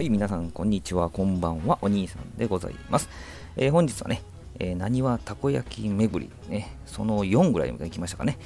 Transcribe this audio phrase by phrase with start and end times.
[0.00, 3.10] はい、皆さん、こんにちは、こんばんは、お兄さんでございます。
[3.54, 4.22] えー、本日はね、
[4.58, 8.38] えー、何はたこ焼き巡り、ね、その4ぐらいまで来ましたかね。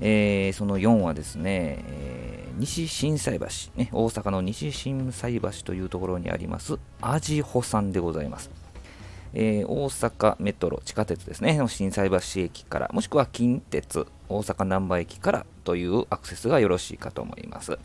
[0.00, 8.50] えー、その4はですね、えー、西心斎橋、ね、大阪の西心斎橋というところにあります、味穂さんでございます。
[9.32, 17.78] えー、大阪メトロ地下鉄ですね、心斎橋駅から、もしくは近鉄大阪難波駅からというアクセスがよろしいかと思います。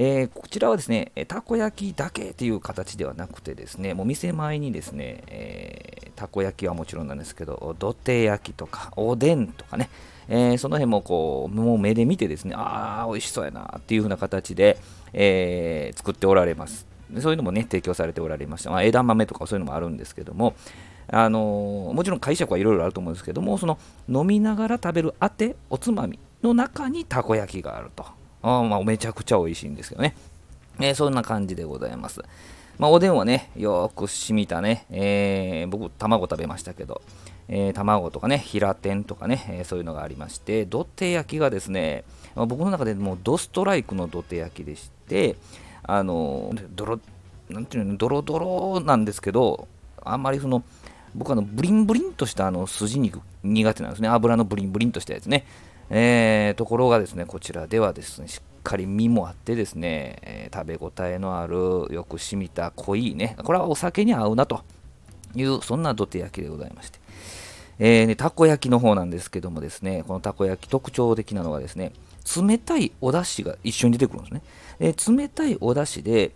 [0.00, 9.90] えー、こちらはですね、たこ焼きだけという形ではなくてですね、もう店前にですね、えー、たこ焼きはもちろんなんですけど、土手焼きとか、おでんとかね、
[10.28, 14.78] えー、その辺もこう、もう目で見てですね、ああ、美味しそうやなっていう風な形で、
[15.12, 16.86] え、作っておられます。
[17.18, 18.70] そういうのもね、提供されておられました。
[18.70, 20.54] まあ、枝豆とかそういうのもあるんですけども、
[21.08, 28.17] あのー、もちろん解釈はいろいろあると思うんですけども、その飲みながら食べるあて、おつまみの中にたこ焼きがあると。
[28.42, 30.14] あまあ、めちゃくちゃ美味しいんですけどね。
[30.80, 32.20] えー、そんな感じでございます。
[32.78, 37.02] まあ、おでんはね、よく染みたね、えー、僕、卵食べましたけど、
[37.48, 42.04] えー、卵とかね、平天とかね、えー、そういうのがありまして、土手焼きがですね、
[42.36, 45.36] まあ、僕の中でもうドストライクの土手焼きでして、
[45.82, 47.00] あのドロ、
[47.48, 49.66] なんていうの、ドロドロなんですけど、
[50.04, 50.62] あんまりその、
[51.14, 54.08] 僕あの、ブリンブリンとしたあの筋肉苦手なんですね。
[54.08, 55.46] 油のブリンブリンとしたやつね。
[55.90, 64.62] えー、ところがですね、こちらではですね、しっかり身もあってですね、えー、食べ応えのある、よく染みた濃いね、これはお酒に合うなと
[65.34, 66.98] いう、そんな土手焼きでございまして。
[67.80, 71.92] えー、ね、たこ焼きの方なんですけどもですね、このたこ焼き特徴的なのがですね、
[72.36, 74.42] 冷たいお出汁が一緒に出てくるんですね。
[74.80, 76.32] えー、冷たいお出汁で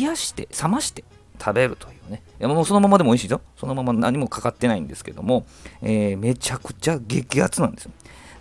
[0.00, 1.04] 冷やして、冷まして
[1.38, 2.22] 食べるというね。
[2.40, 3.40] いやもうそのままでも美味しいぞ。
[3.56, 5.46] そのまま何もかかってないんですけども、
[5.82, 7.92] えー、めちゃくちゃ激アツなんですよ。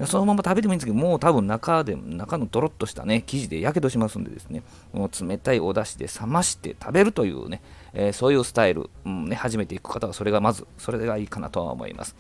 [0.05, 7.61] そのまま食べてもいいんですけど、もう多分中で、中のドロッとしたね、生地でやけどしますんでですね、もう冷たいお出汁で冷まして食べるというね、
[7.93, 12.15] えー、そういうスタイル、うんね、初めて行く方はそれがまず、それがいいかなとは思います。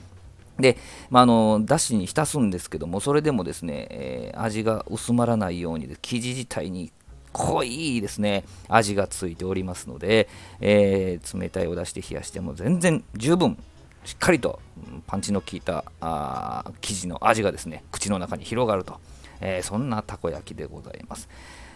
[0.57, 0.77] で、
[1.09, 6.93] まあ、あの、だしに浸すんですけども、それでもですね、えー、味が薄まらないように、生地自体に
[7.35, 10.29] 濃いですね、味がついておりますので、
[10.61, 13.57] えー、冷たいお出汁で冷やしても全然十分
[14.05, 14.59] しっかりと
[15.07, 18.99] パンチの効いたあ生地の味がですね口の中に広がると、
[19.41, 21.27] えー、そんなたこ焼きでございます。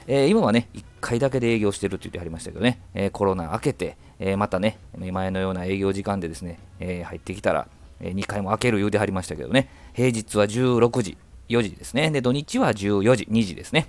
[0.08, 7.68] えー、今はね、1回だけで営業してるって言ってはりましたけどね、えー、コロナ明けて、えまたね、前のような営業時間でですね、え入ってきたら、
[8.02, 11.18] え2回も開ける言うてはりましたけどね、平日は16時、
[11.50, 13.86] 4時ですね、で土日は14時、2時ですね。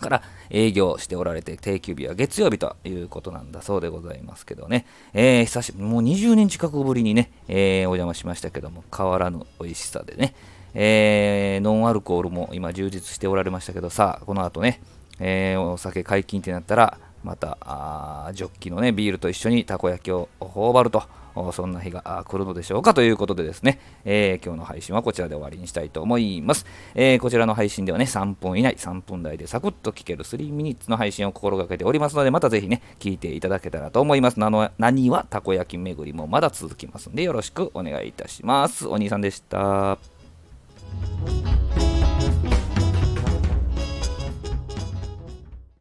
[0.00, 10.34] から営業しておられて、定休日は月曜日ということなんだそうでございますけどね、えー、久しぶり、もう20年近くぶりにね、えー、お邪魔しましたけども、変わらぬ美味しさでね、
[10.74, 14.80] えー、ノンアルコールも今充実しておられましたけど、さあ、この後ね、
[15.20, 21.02] えー、お酒解禁ってなったら、またジョッキのねビールと一緒にたこ焼きを頬張ると
[21.52, 34.40] そんな日が来るのでしょうかということでですね、えー、今日の配信はこちらで終わりにしたいと思います、えー、こちらの配信ではね3分以内3分台でサクッと聞ける3ミニッツの配信を心がけておりますのでまたぜひね聞いていただけたらと思います。
[34.40, 38.88] なの何はたこ焼き巡りもまだ続きますんでよろしくお願いいたします。
[38.88, 40.19] お兄さんでした。